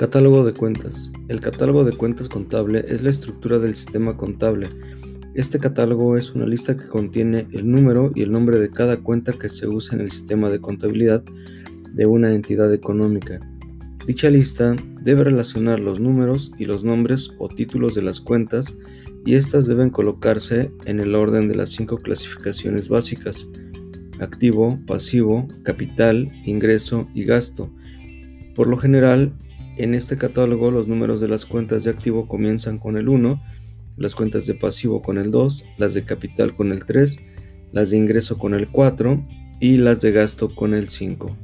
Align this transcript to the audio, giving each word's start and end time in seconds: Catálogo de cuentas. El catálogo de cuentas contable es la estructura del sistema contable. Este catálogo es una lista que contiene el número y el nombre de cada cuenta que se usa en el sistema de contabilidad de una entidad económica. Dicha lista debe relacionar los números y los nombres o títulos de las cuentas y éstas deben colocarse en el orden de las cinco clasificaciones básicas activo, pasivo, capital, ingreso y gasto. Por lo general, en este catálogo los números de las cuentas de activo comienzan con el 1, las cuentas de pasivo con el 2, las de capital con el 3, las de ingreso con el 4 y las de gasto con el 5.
Catálogo 0.00 0.46
de 0.46 0.54
cuentas. 0.54 1.12
El 1.28 1.40
catálogo 1.40 1.84
de 1.84 1.92
cuentas 1.92 2.26
contable 2.26 2.86
es 2.88 3.02
la 3.02 3.10
estructura 3.10 3.58
del 3.58 3.74
sistema 3.74 4.16
contable. 4.16 4.70
Este 5.34 5.58
catálogo 5.58 6.16
es 6.16 6.34
una 6.34 6.46
lista 6.46 6.74
que 6.74 6.88
contiene 6.88 7.46
el 7.52 7.70
número 7.70 8.10
y 8.14 8.22
el 8.22 8.32
nombre 8.32 8.58
de 8.58 8.70
cada 8.70 8.96
cuenta 8.96 9.34
que 9.34 9.50
se 9.50 9.68
usa 9.68 9.96
en 9.96 10.00
el 10.00 10.10
sistema 10.10 10.48
de 10.48 10.58
contabilidad 10.58 11.22
de 11.92 12.06
una 12.06 12.32
entidad 12.32 12.72
económica. 12.72 13.40
Dicha 14.06 14.30
lista 14.30 14.74
debe 15.02 15.24
relacionar 15.24 15.80
los 15.80 16.00
números 16.00 16.50
y 16.56 16.64
los 16.64 16.82
nombres 16.82 17.32
o 17.36 17.48
títulos 17.48 17.94
de 17.94 18.00
las 18.00 18.22
cuentas 18.22 18.78
y 19.26 19.34
éstas 19.34 19.66
deben 19.66 19.90
colocarse 19.90 20.72
en 20.86 21.00
el 21.00 21.14
orden 21.14 21.46
de 21.46 21.56
las 21.56 21.72
cinco 21.72 21.98
clasificaciones 21.98 22.88
básicas 22.88 23.50
activo, 24.18 24.80
pasivo, 24.86 25.46
capital, 25.62 26.32
ingreso 26.46 27.06
y 27.12 27.24
gasto. 27.24 27.70
Por 28.54 28.66
lo 28.66 28.78
general, 28.78 29.34
en 29.82 29.94
este 29.94 30.16
catálogo 30.16 30.70
los 30.70 30.88
números 30.88 31.20
de 31.20 31.28
las 31.28 31.46
cuentas 31.46 31.84
de 31.84 31.90
activo 31.90 32.28
comienzan 32.28 32.78
con 32.78 32.96
el 32.96 33.08
1, 33.08 33.42
las 33.96 34.14
cuentas 34.14 34.46
de 34.46 34.54
pasivo 34.54 35.02
con 35.02 35.18
el 35.18 35.30
2, 35.30 35.64
las 35.78 35.94
de 35.94 36.04
capital 36.04 36.54
con 36.54 36.72
el 36.72 36.84
3, 36.84 37.18
las 37.72 37.90
de 37.90 37.98
ingreso 37.98 38.38
con 38.38 38.54
el 38.54 38.68
4 38.68 39.26
y 39.60 39.76
las 39.76 40.00
de 40.00 40.12
gasto 40.12 40.54
con 40.54 40.74
el 40.74 40.88
5. 40.88 41.36